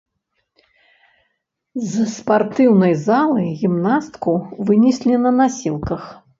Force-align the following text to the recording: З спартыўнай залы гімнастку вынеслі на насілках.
З 1.91 2.07
спартыўнай 2.15 2.97
залы 3.05 3.45
гімнастку 3.61 4.31
вынеслі 4.71 5.13
на 5.29 5.37
насілках. 5.41 6.13